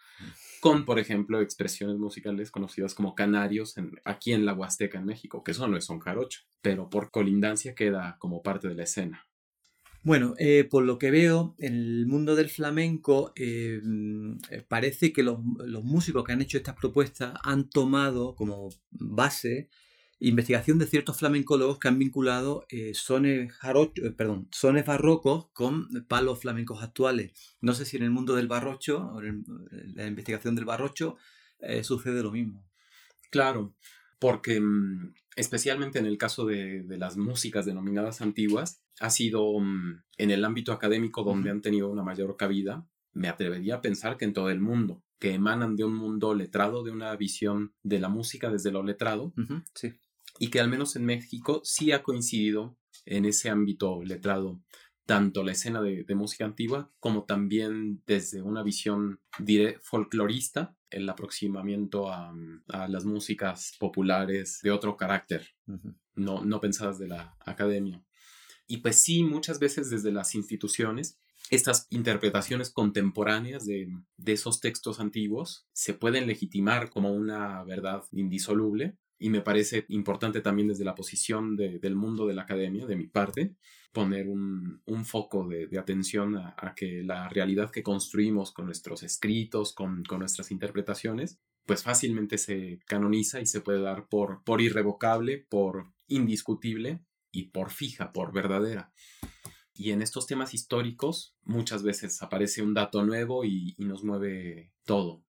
con, 0.61 0.83
por 0.83 0.97
ejemplo, 0.97 1.41
expresiones 1.41 1.97
musicales 1.97 2.49
conocidas 2.49 2.95
como 2.95 3.13
canarios 3.13 3.75
aquí 4.03 4.33
en 4.33 4.47
la 4.47 4.55
Huasteca, 4.55 4.97
en 4.97 5.05
México, 5.05 5.43
que 5.43 5.51
eso 5.51 5.67
no 5.67 5.77
es 5.77 5.85
son 5.85 5.99
jarocho, 5.99 6.41
pero 6.63 6.89
por 6.89 7.11
colindancia 7.11 7.75
queda 7.75 8.17
como 8.17 8.41
parte 8.41 8.67
de 8.67 8.73
la 8.73 8.83
escena. 8.83 9.28
Bueno, 10.03 10.33
eh, 10.37 10.63
por 10.63 10.85
lo 10.85 10.97
que 10.97 11.11
veo, 11.11 11.55
en 11.59 11.73
el 11.73 12.05
mundo 12.07 12.35
del 12.35 12.49
flamenco 12.49 13.33
eh, 13.35 13.79
mm, 13.83 14.37
parece 14.67 15.11
que 15.11 15.23
los, 15.23 15.39
músicos 15.83 16.23
que 16.23 16.31
han 16.31 16.41
hecho 16.41 16.57
estas 16.57 16.75
propuestas 16.75 17.33
han 17.43 17.69
tomado 17.69 18.35
como 18.35 18.69
base 18.91 19.69
investigación 20.19 20.77
de 20.79 20.85
ciertos 20.85 21.17
flamencólogos 21.17 21.79
que 21.79 21.87
han 21.87 21.97
vinculado 21.97 22.65
eh, 22.69 22.93
sones, 22.93 23.53
eh, 23.63 24.11
perdón, 24.11 24.49
sones 24.51 24.85
barrocos 24.85 25.47
con 25.53 25.87
palos 26.07 26.41
flamencos 26.41 26.83
actuales. 26.83 27.31
No 27.61 27.73
sé 27.73 27.85
si 27.85 27.97
en 27.97 28.03
el 28.03 28.11
mundo 28.11 28.35
del 28.35 28.47
barrocho, 28.47 29.21
en 29.21 29.45
la 29.95 30.07
investigación 30.07 30.55
del 30.55 30.65
barrocho, 30.65 31.17
eh, 31.59 31.83
sucede 31.83 32.21
lo 32.21 32.31
mismo. 32.31 32.65
Claro, 33.31 33.75
porque 34.19 34.59
mm, 34.59 35.13
especialmente 35.39 35.99
en 35.99 36.05
el 36.05 36.17
caso 36.17 36.45
de, 36.45 36.83
las 36.87 37.17
músicas 37.17 37.65
denominadas 37.65 38.21
antiguas, 38.21 38.81
ha 38.99 39.09
sido 39.09 39.59
mm, 39.59 40.03
en 40.17 40.31
el 40.31 40.45
ámbito 40.45 40.71
académico 40.71 41.23
donde 41.23 41.49
han 41.49 41.61
tenido 41.61 41.89
una 41.89 42.03
mayor 42.03 42.35
cabida. 42.37 42.85
Me 43.13 43.29
atrevería 43.29 43.75
a 43.75 43.81
pensar 43.81 44.17
que 44.17 44.25
en 44.25 44.33
todo 44.33 44.49
el 44.49 44.59
mundo, 44.59 45.03
que 45.19 45.33
emanan 45.33 45.75
de 45.75 45.85
un 45.85 45.95
mundo 45.95 46.33
letrado, 46.33 46.83
de 46.83 46.91
una 46.91 47.15
visión 47.15 47.73
de 47.83 47.99
la 47.99 48.09
música 48.09 48.49
desde 48.49 48.71
lo 48.71 48.83
letrado. 48.83 49.33
sí 49.73 49.93
y 50.39 50.49
que 50.49 50.59
al 50.59 50.69
menos 50.69 50.95
en 50.95 51.05
México 51.05 51.61
sí 51.63 51.91
ha 51.91 52.01
coincidido 52.01 52.77
en 53.05 53.25
ese 53.25 53.49
ámbito 53.49 54.01
letrado 54.03 54.61
tanto 55.09 55.43
la 55.43 55.53
escena 55.53 55.81
de, 55.81 56.05
música 56.13 56.45
antigua 56.45 56.93
como 56.99 57.23
también 57.23 58.03
desde 58.05 58.43
una 58.43 58.61
visión, 58.61 59.19
diré, 59.39 59.79
folclorista, 59.81 60.77
el 60.91 61.09
aproximamiento 61.09 62.13
a, 62.13 62.31
las 62.87 63.05
músicas 63.05 63.75
populares 63.79 64.59
de 64.61 64.69
otro 64.69 64.97
carácter, 64.97 65.47
no, 66.13 66.45
no 66.45 66.61
pensadas 66.61 66.99
de 66.99 67.07
la 67.07 67.35
academia. 67.43 68.05
Y 68.67 68.77
pues 68.77 68.97
sí, 68.97 69.23
muchas 69.23 69.57
veces 69.57 69.89
desde 69.89 70.11
las 70.11 70.35
instituciones 70.35 71.17
estas 71.49 71.87
interpretaciones 71.89 72.69
contemporáneas 72.69 73.65
de, 73.65 73.89
esos 74.27 74.59
textos 74.59 74.99
antiguos 74.99 75.65
se 75.73 75.95
pueden 75.95 76.27
legitimar 76.27 76.91
como 76.91 77.11
una 77.11 77.63
verdad 77.63 78.03
indisoluble 78.11 78.95
y 79.19 79.29
me 79.29 79.41
parece 79.41 79.85
importante 79.89 80.41
también 80.41 80.69
desde 80.69 80.85
la 80.85 80.95
posición 80.95 81.55
del 81.55 81.95
mundo 81.95 82.25
de 82.25 82.33
la 82.33 82.43
academia, 82.43 82.85
de 82.85 82.95
mi 82.95 83.07
parte, 83.07 83.53
poner 83.91 84.27
un, 84.27 84.81
foco 85.05 85.47
de, 85.47 85.77
atención 85.77 86.37
a, 86.37 86.73
que 86.75 87.03
la 87.03 87.27
realidad 87.29 87.69
que 87.69 87.83
construimos 87.83 88.51
con 88.51 88.65
nuestros 88.65 89.03
escritos, 89.03 89.73
con, 89.73 90.03
nuestras 90.17 90.51
interpretaciones, 90.51 91.39
pues 91.65 91.83
fácilmente 91.83 92.37
se 92.37 92.79
canoniza 92.85 93.41
y 93.41 93.45
se 93.45 93.61
puede 93.61 93.81
dar 93.81 94.07
por, 94.07 94.43
por 94.43 94.61
irrevocable, 94.61 95.45
por 95.49 95.91
indiscutible 96.07 97.03
y 97.31 97.49
por 97.49 97.71
fija, 97.71 98.11
por 98.11 98.33
verdadera. 98.33 98.91
Y 99.73 99.91
en 99.91 100.01
estos 100.01 100.27
temas 100.27 100.53
históricos 100.53 101.37
muchas 101.43 101.83
veces 101.83 102.21
aparece 102.21 102.61
un 102.61 102.73
dato 102.73 103.05
nuevo 103.05 103.45
y, 103.45 103.75
nos 103.77 104.03
mueve 104.03 104.73
todo. 104.83 105.23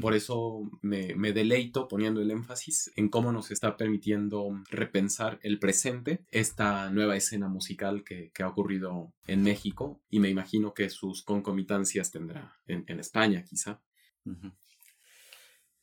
Por 0.00 0.14
eso 0.14 0.68
me, 0.82 1.14
deleito 1.32 1.86
poniendo 1.86 2.20
el 2.20 2.30
énfasis 2.30 2.90
en 2.96 3.08
cómo 3.08 3.30
nos 3.30 3.50
está 3.50 3.76
permitiendo 3.76 4.48
repensar 4.70 5.38
el 5.42 5.58
presente, 5.58 6.24
esta 6.30 6.90
nueva 6.90 7.16
escena 7.16 7.48
musical 7.48 8.02
que, 8.02 8.32
ha 8.42 8.48
ocurrido 8.48 9.12
en 9.26 9.42
México 9.42 10.00
y 10.10 10.18
me 10.18 10.28
imagino 10.28 10.74
que 10.74 10.90
sus 10.90 11.22
concomitancias 11.22 12.10
tendrá 12.10 12.56
en, 12.66 12.98
España 12.98 13.44
quizá. 13.44 13.80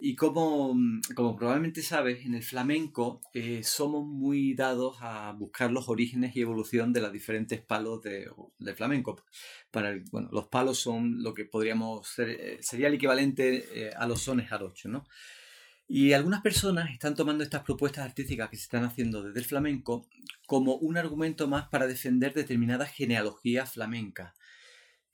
Y 0.03 0.15
como, 0.15 0.73
mm, 0.73 1.01
como 1.15 1.35
probablemente 1.35 1.83
sabes, 1.83 2.25
en 2.25 2.33
el 2.33 2.41
flamenco 2.41 3.21
eh, 3.35 3.61
somos 3.63 4.03
muy 4.03 4.55
dados 4.55 4.97
a 4.99 5.31
buscar 5.33 5.71
los 5.71 5.89
orígenes 5.89 6.35
y 6.35 6.41
evolución 6.41 6.91
de 6.91 7.01
los 7.01 7.13
diferentes 7.13 7.61
palos 7.61 8.01
de, 8.01 8.27
flamenco. 8.75 9.23
Para 9.69 9.95
bueno, 10.11 10.29
los 10.31 10.47
palos 10.47 10.79
son 10.79 11.21
lo 11.21 11.35
que 11.35 11.45
podríamos 11.45 12.07
ser, 12.07 12.29
eh, 12.29 12.57
sería 12.61 12.87
el 12.87 12.95
equivalente 12.95 13.63
eh, 13.75 13.91
a 13.95 14.07
los 14.07 14.23
sones 14.23 14.49
jarochos, 14.49 14.91
¿no? 14.91 15.05
Y 15.87 16.13
algunas 16.13 16.41
personas 16.41 16.89
están 16.91 17.15
tomando 17.15 17.43
estas 17.43 17.63
propuestas 17.63 18.03
artísticas 18.03 18.49
que 18.49 18.57
se 18.57 18.63
están 18.63 18.83
haciendo 18.85 19.21
desde 19.21 19.39
el 19.39 19.45
flamenco 19.45 20.07
como 20.47 20.77
un 20.77 20.97
argumento 20.97 21.47
más 21.47 21.67
para 21.69 21.85
defender 21.85 22.33
determinadas 22.33 22.91
genealogías 22.91 23.73
flamencas 23.73 24.33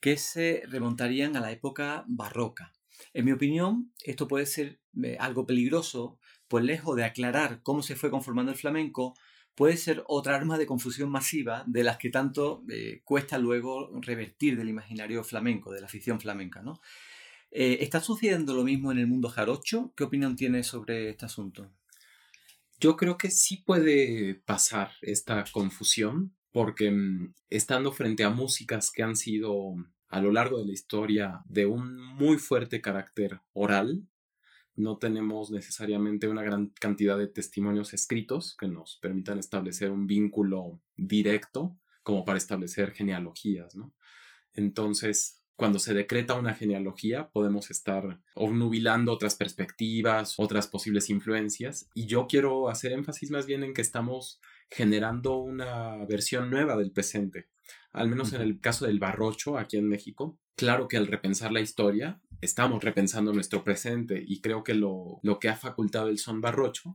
que 0.00 0.16
se 0.16 0.62
remontarían 0.66 1.36
a 1.36 1.40
la 1.40 1.52
época 1.52 2.04
barroca. 2.06 2.72
En 3.12 3.24
mi 3.24 3.32
opinión, 3.32 3.92
esto 4.04 4.28
puede 4.28 4.46
ser 4.46 4.80
eh, 5.02 5.16
algo 5.20 5.46
peligroso, 5.46 6.18
pues 6.48 6.64
lejos 6.64 6.96
de 6.96 7.04
aclarar 7.04 7.60
cómo 7.62 7.82
se 7.82 7.96
fue 7.96 8.10
conformando 8.10 8.52
el 8.52 8.58
flamenco, 8.58 9.14
puede 9.54 9.76
ser 9.76 10.04
otra 10.06 10.36
arma 10.36 10.56
de 10.56 10.66
confusión 10.66 11.10
masiva 11.10 11.64
de 11.66 11.82
las 11.82 11.98
que 11.98 12.10
tanto 12.10 12.64
eh, 12.70 13.02
cuesta 13.04 13.38
luego 13.38 13.90
revertir 14.00 14.56
del 14.56 14.68
imaginario 14.68 15.24
flamenco, 15.24 15.72
de 15.72 15.80
la 15.80 15.86
afición 15.86 16.20
flamenca. 16.20 16.62
¿no? 16.62 16.80
Eh, 17.50 17.78
¿Está 17.80 18.00
sucediendo 18.00 18.54
lo 18.54 18.62
mismo 18.62 18.92
en 18.92 18.98
el 18.98 19.06
mundo 19.06 19.28
jarocho? 19.28 19.92
¿Qué 19.96 20.04
opinión 20.04 20.36
tienes 20.36 20.68
sobre 20.68 21.10
este 21.10 21.26
asunto? 21.26 21.72
Yo 22.78 22.96
creo 22.96 23.18
que 23.18 23.30
sí 23.30 23.56
puede 23.56 24.36
pasar 24.36 24.92
esta 25.02 25.44
confusión, 25.50 26.36
porque 26.52 26.90
mm, 26.92 27.34
estando 27.50 27.90
frente 27.90 28.22
a 28.22 28.30
músicas 28.30 28.92
que 28.92 29.02
han 29.02 29.16
sido 29.16 29.74
a 30.08 30.20
lo 30.20 30.32
largo 30.32 30.58
de 30.58 30.66
la 30.66 30.72
historia 30.72 31.42
de 31.46 31.66
un 31.66 31.96
muy 31.96 32.38
fuerte 32.38 32.80
carácter 32.80 33.40
oral. 33.52 34.06
No 34.74 34.98
tenemos 34.98 35.50
necesariamente 35.50 36.28
una 36.28 36.42
gran 36.42 36.68
cantidad 36.80 37.18
de 37.18 37.26
testimonios 37.26 37.94
escritos 37.94 38.56
que 38.58 38.68
nos 38.68 38.96
permitan 39.02 39.38
establecer 39.38 39.90
un 39.90 40.06
vínculo 40.06 40.80
directo 40.96 41.76
como 42.02 42.24
para 42.24 42.38
establecer 42.38 42.92
genealogías, 42.92 43.74
¿no? 43.74 43.92
Entonces, 44.54 45.42
cuando 45.56 45.80
se 45.80 45.92
decreta 45.92 46.34
una 46.34 46.54
genealogía, 46.54 47.30
podemos 47.30 47.72
estar 47.72 48.20
obnubilando 48.34 49.12
otras 49.12 49.34
perspectivas, 49.34 50.34
otras 50.38 50.68
posibles 50.68 51.10
influencias, 51.10 51.90
y 51.94 52.06
yo 52.06 52.28
quiero 52.28 52.68
hacer 52.68 52.92
énfasis 52.92 53.32
más 53.32 53.44
bien 53.44 53.64
en 53.64 53.74
que 53.74 53.82
estamos 53.82 54.40
generando 54.70 55.36
una 55.38 56.04
versión 56.06 56.50
nueva 56.50 56.76
del 56.76 56.92
presente, 56.92 57.48
al 57.92 58.08
menos 58.08 58.32
en 58.32 58.42
el 58.42 58.60
caso 58.60 58.86
del 58.86 58.98
barrocho 58.98 59.58
aquí 59.58 59.76
en 59.76 59.88
México, 59.88 60.38
claro 60.56 60.88
que 60.88 60.96
al 60.96 61.06
repensar 61.06 61.52
la 61.52 61.60
historia, 61.60 62.20
estamos 62.40 62.82
repensando 62.82 63.32
nuestro 63.32 63.64
presente 63.64 64.22
y 64.24 64.40
creo 64.40 64.62
que 64.62 64.74
lo, 64.74 65.20
lo 65.22 65.38
que 65.38 65.48
ha 65.48 65.56
facultado 65.56 66.08
el 66.08 66.18
son 66.18 66.40
barrocho 66.40 66.94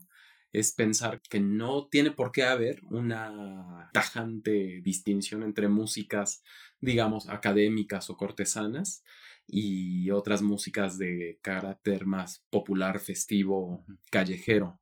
es 0.54 0.72
pensar 0.72 1.20
que 1.30 1.40
no 1.40 1.88
tiene 1.88 2.12
por 2.12 2.32
qué 2.32 2.44
haber 2.44 2.84
una 2.86 3.90
tajante 3.92 4.82
distinción 4.84 5.42
entre 5.42 5.68
músicas, 5.68 6.44
digamos, 6.80 7.28
académicas 7.28 8.12
o 8.12 8.18
cortesanas 8.18 9.04
y 9.48 10.12
otras 10.12 10.44
músicas 10.44 11.00
de 11.00 11.40
carácter 11.42 12.06
más 12.06 12.46
popular, 12.52 13.00
festivo, 13.00 13.84
callejero. 14.12 14.80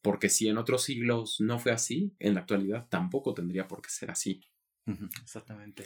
Porque 0.00 0.28
si 0.28 0.48
en 0.48 0.58
otros 0.58 0.82
siglos 0.84 1.40
no 1.40 1.58
fue 1.58 1.72
así, 1.72 2.14
en 2.18 2.34
la 2.34 2.40
actualidad 2.40 2.86
tampoco 2.88 3.34
tendría 3.34 3.68
por 3.68 3.82
qué 3.82 3.90
ser 3.90 4.10
así. 4.10 4.42
Exactamente. 5.22 5.84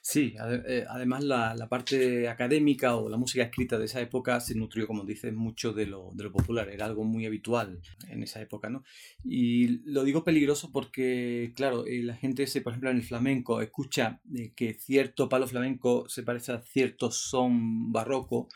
Sí, 0.00 0.34
eh, 0.66 0.84
además 0.88 1.22
la, 1.22 1.68
parte 1.68 2.28
académica 2.28 2.96
o 2.96 3.08
la 3.10 3.18
música 3.18 3.44
escrita 3.44 3.78
de 3.78 3.84
esa 3.84 4.00
época 4.00 4.40
se 4.40 4.54
nutrió, 4.54 4.86
como 4.86 5.04
dices, 5.04 5.34
mucho 5.34 5.72
de 5.72 5.86
lo, 5.86 6.10
de 6.14 6.24
lo, 6.24 6.32
popular, 6.32 6.68
era 6.70 6.86
algo 6.86 7.04
muy 7.04 7.26
habitual 7.26 7.80
en 8.08 8.22
esa 8.22 8.40
época, 8.40 8.70
¿no? 8.70 8.84
Y 9.22 9.82
lo 9.90 10.02
digo 10.02 10.24
peligroso 10.24 10.70
porque, 10.72 11.52
claro, 11.54 11.86
eh, 11.86 12.02
la 12.02 12.16
gente, 12.16 12.46
se, 12.46 12.62
por 12.62 12.72
ejemplo, 12.72 12.90
en 12.90 12.96
el 12.96 13.02
flamenco, 13.02 13.60
escucha 13.60 14.20
eh, 14.34 14.52
que 14.56 14.72
cierto 14.74 15.28
palo 15.28 15.46
flamenco 15.46 16.08
se 16.08 16.22
parece 16.22 16.52
a 16.52 16.62
cierto 16.62 17.10
son 17.10 17.92
barroco, 17.92 18.48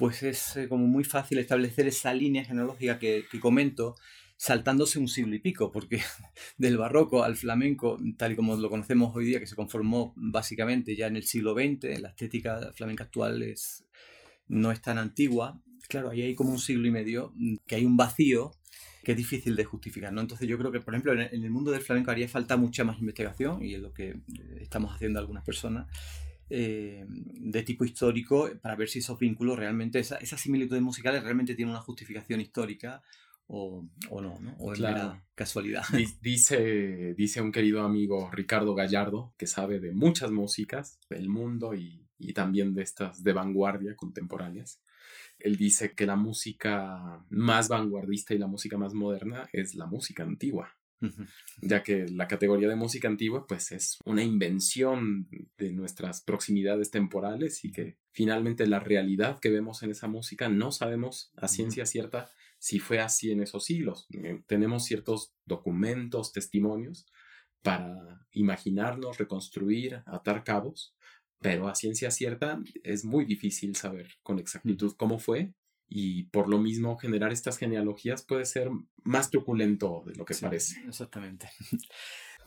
pues 0.00 0.22
es 0.22 0.58
como 0.70 0.86
muy 0.86 1.04
fácil 1.04 1.36
establecer 1.40 1.86
esa 1.86 2.14
línea 2.14 2.42
genealógica 2.42 2.98
que, 2.98 3.26
que 3.30 3.38
comento 3.38 3.96
saltándose 4.38 4.98
un 4.98 5.08
siglo 5.08 5.34
y 5.34 5.40
pico, 5.40 5.70
porque 5.70 6.00
del 6.56 6.78
barroco 6.78 7.22
al 7.22 7.36
flamenco, 7.36 7.98
tal 8.16 8.32
y 8.32 8.36
como 8.36 8.56
lo 8.56 8.70
conocemos 8.70 9.14
hoy 9.14 9.26
día, 9.26 9.40
que 9.40 9.46
se 9.46 9.54
conformó 9.54 10.14
básicamente 10.16 10.96
ya 10.96 11.06
en 11.06 11.16
el 11.16 11.24
siglo 11.24 11.52
XX, 11.52 12.00
la 12.00 12.08
estética 12.08 12.72
flamenca 12.74 13.04
actual 13.04 13.42
es, 13.42 13.84
no 14.48 14.72
es 14.72 14.80
tan 14.80 14.96
antigua, 14.96 15.60
claro, 15.86 16.08
ahí 16.08 16.22
hay 16.22 16.34
como 16.34 16.52
un 16.52 16.60
siglo 16.60 16.88
y 16.88 16.90
medio 16.90 17.34
mm, 17.36 17.56
que 17.66 17.74
hay 17.74 17.84
un 17.84 17.98
vacío 17.98 18.52
que 19.04 19.12
es 19.12 19.18
difícil 19.18 19.54
de 19.54 19.64
justificar, 19.64 20.14
¿no? 20.14 20.22
Entonces 20.22 20.48
yo 20.48 20.56
creo 20.56 20.72
que, 20.72 20.80
por 20.80 20.94
ejemplo, 20.94 21.12
en 21.12 21.44
el 21.44 21.50
mundo 21.50 21.72
del 21.72 21.82
flamenco 21.82 22.10
haría 22.10 22.26
falta 22.26 22.56
mucha 22.56 22.84
más 22.84 22.98
investigación, 23.00 23.62
y 23.62 23.74
es 23.74 23.80
lo 23.80 23.92
que 23.92 24.08
eh, 24.08 24.58
estamos 24.62 24.94
haciendo 24.94 25.18
algunas 25.18 25.44
personas, 25.44 25.88
eh, 26.50 27.06
de 27.08 27.62
tipo 27.62 27.84
histórico, 27.84 28.50
para 28.60 28.74
ver 28.74 28.88
si 28.88 28.98
esos 28.98 29.18
vínculos 29.18 29.56
realmente, 29.56 30.00
esas 30.00 30.40
similitudes 30.40 30.82
musicales 30.82 31.22
realmente 31.22 31.54
tienen 31.54 31.72
una 31.72 31.80
justificación 31.80 32.40
histórica 32.40 33.02
o, 33.46 33.86
no, 34.10 34.38
¿no? 34.40 34.56
O 34.58 34.72
es 34.72 34.80
casualidad. 35.34 35.84
Dice, 36.20 37.14
dice 37.14 37.40
un 37.40 37.52
querido 37.52 37.82
amigo 37.82 38.30
Ricardo 38.32 38.74
Gallardo, 38.74 39.32
que 39.36 39.46
sabe 39.46 39.80
de 39.80 39.92
muchas 39.92 40.30
músicas 40.30 40.98
del 41.08 41.28
mundo 41.28 41.74
y, 41.74 42.06
y 42.18 42.32
también 42.32 42.74
de 42.74 42.82
estas 42.82 43.22
de 43.22 43.32
vanguardia 43.32 43.94
contemporáneas. 43.96 44.80
Él 45.38 45.56
dice 45.56 45.94
que 45.94 46.06
la 46.06 46.16
música 46.16 47.24
más 47.30 47.68
vanguardista 47.68 48.34
y 48.34 48.38
la 48.38 48.46
música 48.46 48.76
más 48.76 48.92
moderna 48.92 49.48
es 49.52 49.74
la 49.74 49.86
música 49.86 50.22
antigua 50.22 50.76
ya 51.62 51.82
que 51.82 52.06
la 52.08 52.28
categoría 52.28 52.68
de 52.68 52.76
música 52.76 53.08
antigua 53.08 53.46
pues 53.46 53.72
es 53.72 53.98
una 54.04 54.22
invención 54.22 55.28
de 55.60 55.72
nuestras 55.72 56.22
proximidades 56.22 56.90
temporales 56.90 57.64
y 57.64 57.70
que 57.70 57.98
finalmente 58.10 58.66
la 58.66 58.80
realidad 58.80 59.38
que 59.38 59.50
vemos 59.50 59.82
en 59.82 59.90
esa 59.90 60.08
música 60.08 60.48
no 60.48 60.72
sabemos 60.72 61.32
a 61.36 61.48
ciencia 61.48 61.86
cierta 61.86 62.30
si 62.58 62.78
fue 62.78 63.00
así 63.00 63.30
en 63.30 63.40
esos 63.40 63.64
siglos. 63.64 64.06
Eh, 64.12 64.42
tenemos 64.46 64.84
ciertos 64.84 65.34
documentos, 65.44 66.32
testimonios 66.32 67.06
para 67.62 68.26
imaginarnos, 68.32 69.18
reconstruir, 69.18 70.02
atar 70.06 70.44
cabos, 70.44 70.94
pero 71.40 71.68
a 71.68 71.74
ciencia 71.74 72.10
cierta 72.10 72.60
es 72.82 73.04
muy 73.04 73.24
difícil 73.24 73.76
saber 73.76 74.08
con 74.22 74.38
exactitud 74.38 74.94
cómo 74.96 75.18
fue 75.18 75.54
y 75.88 76.24
por 76.24 76.48
lo 76.48 76.58
mismo 76.58 76.96
generar 76.96 77.32
estas 77.32 77.58
genealogías 77.58 78.22
puede 78.22 78.44
ser 78.44 78.70
más 79.02 79.30
truculento 79.30 80.04
de 80.06 80.14
lo 80.14 80.24
que 80.24 80.34
parece. 80.34 80.80
Exactamente. 80.86 81.50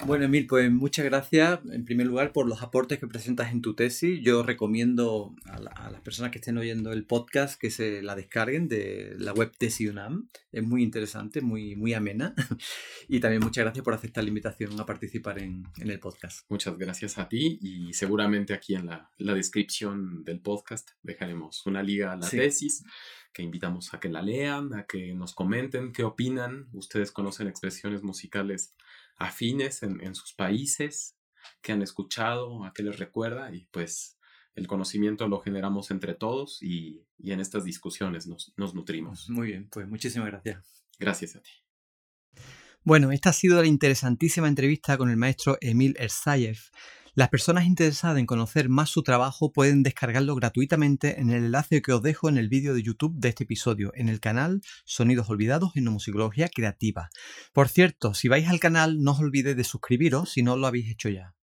Bueno, 0.06 0.26
Emil, 0.26 0.48
pues 0.48 0.70
muchas 0.70 1.06
gracias 1.06 1.62
en 1.72 1.86
primer 1.86 2.08
lugar 2.08 2.34
por 2.34 2.48
los 2.48 2.62
aportes 2.62 3.00
que 3.00 3.08
presentas 3.08 3.52
en 3.54 3.62
tu 3.62 3.74
tesis. 3.74 4.20
Yo 4.22 4.44
recomiendo 4.44 5.34
a, 5.46 5.90
las 5.90 6.02
personas 6.02 6.32
que 6.32 6.40
estén 6.40 6.58
oyendo 6.58 6.92
el 6.92 7.06
podcast 7.06 7.60
que 7.60 7.72
se 7.72 8.02
la 8.02 8.14
descarguen 8.14 8.68
de 8.68 9.16
la 9.18 9.32
web 9.32 9.52
Tesis 9.58 9.90
UNAM. 9.90 10.28
Es 10.52 10.64
muy 10.64 10.84
interesante, 10.84 11.42
muy, 11.42 11.76
muy 11.76 11.94
amena. 11.94 12.36
Y 13.08 13.20
también 13.20 13.44
muchas 13.44 13.64
gracias 13.66 13.84
por 13.84 13.94
aceptar 13.94 14.24
la 14.24 14.30
invitación 14.30 14.80
a 14.80 14.86
participar 14.86 15.40
en, 15.40 15.66
el 15.78 16.00
podcast. 16.00 16.46
Muchas 16.50 16.78
gracias 16.78 17.18
a 17.18 17.28
ti 17.28 17.60
y 17.62 17.94
seguramente 17.94 18.54
aquí 18.54 18.76
en 18.76 18.88
la, 18.88 19.10
descripción 19.18 20.24
del 20.24 20.40
podcast 20.40 20.92
dejaremos 21.02 21.66
una 21.66 21.84
liga 21.84 22.14
a 22.14 22.16
la 22.16 22.30
tesis 22.30 22.84
que 23.34 23.42
invitamos 23.42 23.94
a 23.94 24.00
que 24.00 24.10
la 24.10 24.22
lean, 24.22 24.74
a 24.74 24.86
que 24.86 25.14
nos 25.14 25.34
comenten 25.34 25.92
qué 25.92 26.04
opinan. 26.04 26.68
Ustedes 26.72 27.12
conocen 27.12 27.48
expresiones 27.48 28.04
musicales 28.04 28.74
afines 29.18 29.84
en, 29.84 30.16
sus 30.16 30.34
países, 30.34 31.18
que 31.62 31.72
han 31.72 31.82
escuchado, 31.82 32.64
a 32.64 32.74
qué 32.74 32.84
les 32.84 33.00
recuerda 33.00 33.54
y 33.54 33.66
pues 33.72 34.18
el 34.56 34.68
conocimiento 34.68 35.28
lo 35.28 35.40
generamos 35.40 35.92
entre 35.92 36.14
todos 36.14 36.62
y, 36.62 37.06
en 37.24 37.40
estas 37.40 37.64
discusiones 37.64 38.28
nos, 38.28 38.54
nos, 38.58 38.76
nutrimos. 38.76 39.30
Muy 39.30 39.48
bien, 39.48 39.70
pues 39.70 39.88
muchísimas 39.88 40.28
gracias. 40.28 40.84
Gracias 41.00 41.36
a 41.36 41.42
ti. 41.42 41.52
Bueno, 42.84 43.12
esta 43.12 43.30
ha 43.30 43.34
sido 43.34 43.62
la 43.62 43.68
interesantísima 43.68 44.48
entrevista 44.48 44.98
con 44.98 45.10
el 45.10 45.16
maestro 45.16 45.58
Emil 45.62 45.96
Ersayev, 45.98 46.58
las 47.16 47.30
personas 47.30 47.66
interesadas 47.66 48.18
en 48.18 48.26
conocer 48.26 48.70
más 48.70 48.90
su 48.90 49.04
trabajo 49.04 49.52
pueden 49.52 49.84
descargarlo 49.84 50.36
gratuitamente 50.36 51.20
en 51.20 51.30
el 51.30 51.46
enlace 51.46 51.84
que 51.84 51.94
os 51.94 52.02
dejo 52.02 52.28
en 52.28 52.38
el 52.38 52.50
vídeo 52.50 52.74
de 52.74 52.82
YouTube 52.82 53.14
de 53.16 53.30
este 53.30 53.44
episodio, 53.44 53.92
en 53.96 54.10
el 54.10 54.20
canal 54.20 54.62
Sonidos 54.84 55.30
Olvidados 55.30 55.74
en 55.76 55.86
Musicología 55.86 56.50
Creativa. 56.50 57.10
Por 57.54 57.70
cierto, 57.70 58.16
si 58.16 58.30
vais 58.30 58.48
al 58.48 58.60
canal 58.60 59.02
no 59.02 59.12
os 59.12 59.20
olvidéis 59.20 59.58
de 59.58 59.64
suscribiros 59.64 60.32
si 60.32 60.42
no 60.42 60.58
lo 60.58 60.66
habéis 60.66 60.90
hecho 60.90 61.10
ya. 61.10 61.36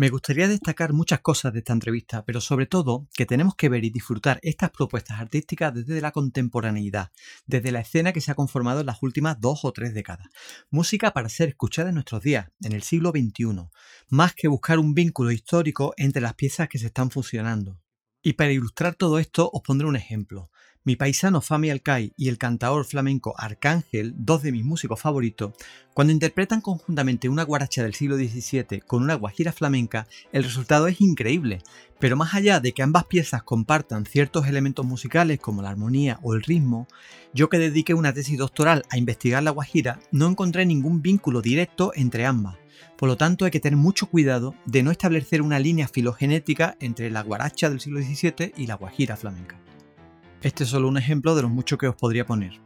Me 0.00 0.08
gustaría 0.08 0.48
destacar 0.48 0.94
muchas 0.94 1.20
cosas 1.20 1.52
de 1.52 1.58
esta 1.58 1.74
entrevista, 1.74 2.24
pero 2.24 2.40
sobre 2.40 2.64
todo 2.64 3.06
que 3.12 3.26
tenemos 3.26 3.54
que 3.54 3.68
ver 3.68 3.84
y 3.84 3.90
disfrutar 3.90 4.40
estas 4.42 4.70
propuestas 4.70 5.20
artísticas 5.20 5.74
desde 5.74 6.00
la 6.00 6.10
contemporaneidad, 6.10 7.12
desde 7.44 7.70
la 7.70 7.80
escena 7.80 8.14
que 8.14 8.22
se 8.22 8.30
ha 8.30 8.34
conformado 8.34 8.80
en 8.80 8.86
las 8.86 9.02
últimas 9.02 9.38
dos 9.42 9.62
o 9.66 9.72
tres 9.74 9.92
décadas. 9.92 10.28
Música 10.70 11.10
para 11.10 11.28
ser 11.28 11.50
escuchada 11.50 11.90
en 11.90 11.96
nuestros 11.96 12.22
días, 12.22 12.48
en 12.62 12.72
el 12.72 12.82
siglo 12.82 13.10
XXI, 13.10 13.68
más 14.08 14.34
que 14.34 14.48
buscar 14.48 14.78
un 14.78 14.94
vínculo 14.94 15.32
histórico 15.32 15.92
entre 15.98 16.22
las 16.22 16.32
piezas 16.32 16.70
que 16.70 16.78
se 16.78 16.86
están 16.86 17.10
fusionando. 17.10 17.78
Y 18.22 18.32
para 18.32 18.52
ilustrar 18.52 18.94
todo 18.94 19.18
esto 19.18 19.50
os 19.52 19.60
pondré 19.60 19.86
un 19.86 19.96
ejemplo. 19.96 20.50
Mi 20.82 20.96
paisano 20.96 21.42
Fami 21.42 21.68
Alcai 21.68 22.14
y 22.16 22.30
el 22.30 22.38
cantador 22.38 22.86
flamenco 22.86 23.34
Arcángel, 23.36 24.14
dos 24.16 24.42
de 24.42 24.50
mis 24.50 24.64
músicos 24.64 24.98
favoritos, 24.98 25.52
cuando 25.92 26.10
interpretan 26.10 26.62
conjuntamente 26.62 27.28
una 27.28 27.42
guaracha 27.42 27.82
del 27.82 27.92
siglo 27.92 28.16
XVII 28.16 28.80
con 28.86 29.02
una 29.02 29.14
guajira 29.14 29.52
flamenca, 29.52 30.08
el 30.32 30.42
resultado 30.42 30.88
es 30.88 31.02
increíble. 31.02 31.60
Pero 31.98 32.16
más 32.16 32.32
allá 32.32 32.60
de 32.60 32.72
que 32.72 32.82
ambas 32.82 33.04
piezas 33.04 33.42
compartan 33.42 34.06
ciertos 34.06 34.46
elementos 34.46 34.86
musicales 34.86 35.38
como 35.38 35.60
la 35.60 35.68
armonía 35.68 36.18
o 36.22 36.32
el 36.32 36.42
ritmo, 36.42 36.88
yo 37.34 37.50
que 37.50 37.58
dediqué 37.58 37.92
una 37.92 38.14
tesis 38.14 38.38
doctoral 38.38 38.86
a 38.88 38.96
investigar 38.96 39.42
la 39.42 39.50
guajira, 39.50 40.00
no 40.12 40.28
encontré 40.28 40.64
ningún 40.64 41.02
vínculo 41.02 41.42
directo 41.42 41.92
entre 41.94 42.24
ambas. 42.24 42.56
Por 42.96 43.10
lo 43.10 43.18
tanto, 43.18 43.44
hay 43.44 43.50
que 43.50 43.60
tener 43.60 43.76
mucho 43.76 44.06
cuidado 44.06 44.54
de 44.64 44.82
no 44.82 44.90
establecer 44.90 45.42
una 45.42 45.58
línea 45.58 45.88
filogenética 45.88 46.78
entre 46.80 47.10
la 47.10 47.22
guaracha 47.22 47.68
del 47.68 47.80
siglo 47.80 48.00
XVII 48.00 48.54
y 48.56 48.66
la 48.66 48.76
guajira 48.76 49.18
flamenca. 49.18 49.58
Este 50.42 50.64
es 50.64 50.70
solo 50.70 50.88
un 50.88 50.96
ejemplo 50.96 51.34
de 51.34 51.42
los 51.42 51.50
muchos 51.50 51.78
que 51.78 51.86
os 51.86 51.94
podría 51.94 52.24
poner. 52.24 52.62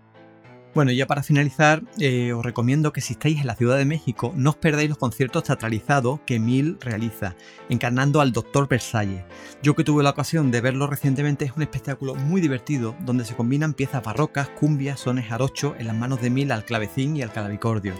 Bueno, 0.76 0.93
ya 0.93 1.07
para 1.07 1.25
finalizar, 1.25 1.83
eh, 1.99 2.33
os 2.33 2.45
recomiendo 2.45 2.93
que 2.93 3.00
si 3.00 3.14
estáis 3.14 3.40
en 3.40 3.49
la 3.49 3.57
Ciudad 3.57 3.76
de 3.76 3.85
México 3.85 4.33
no 4.37 4.50
os 4.50 4.57
perdáis 4.57 4.88
los 4.88 4.99
conciertos 4.99 5.43
teatralizados 5.43 6.21
que 6.25 6.38
Mil 6.38 6.78
realiza, 6.81 7.35
encarnando 7.69 8.21
al 8.21 8.31
Doctor 8.31 8.69
Versalles. 8.69 9.25
Yo 9.61 9.75
que 9.75 9.83
tuve 9.83 10.04
la 10.04 10.11
ocasión 10.11 10.52
de 10.52 10.61
verlo 10.61 10.87
recientemente, 10.87 11.47
es 11.47 11.57
un 11.57 11.62
espectáculo 11.62 12.14
muy 12.14 12.40
divertido 12.40 12.95
donde 13.04 13.25
se 13.25 13.35
combinan 13.35 13.75
piezas 13.75 14.04
barrocas, 14.04 14.50
cumbias, 14.50 15.00
sones 15.00 15.26
jarochos 15.26 15.75
en 15.78 15.88
las 15.88 15.97
manos 15.97 16.21
de 16.21 16.31
Mil 16.31 16.52
al 16.52 16.64
clavecín 16.64 17.16
y 17.16 17.23
al 17.23 17.33
clavicordio. 17.33 17.95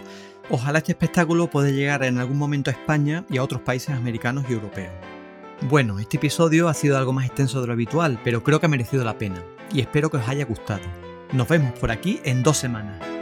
Ojalá 0.49 0.77
este 0.77 0.93
espectáculo 0.93 1.49
pueda 1.49 1.69
llegar 1.69 2.03
en 2.05 2.17
algún 2.17 2.37
momento 2.37 2.69
a 2.69 2.73
España 2.73 3.25
y 3.29 3.37
a 3.37 3.43
otros 3.43 3.61
países 3.61 3.89
americanos 3.89 4.45
y 4.49 4.53
europeos. 4.53 4.93
Bueno, 5.69 5.99
este 5.99 6.15
episodio 6.15 6.69
ha 6.69 6.73
sido 6.73 6.97
algo 6.97 7.11
más 7.11 7.25
extenso 7.25 7.59
de 7.59 7.67
lo 7.67 7.73
habitual, 7.73 8.19
pero 8.23 8.41
creo 8.41 8.59
que 8.61 8.67
ha 8.67 8.69
merecido 8.69 9.03
la 9.03 9.17
pena 9.17 9.43
y 9.71 9.81
espero 9.81 10.09
que 10.09 10.17
os 10.17 10.27
haya 10.27 10.45
gustado. 10.45 10.83
Nos 11.31 11.47
vemos 11.47 11.77
por 11.79 11.91
aquí 11.91 12.21
en 12.23 12.43
dos 12.43 12.57
semanas. 12.57 13.14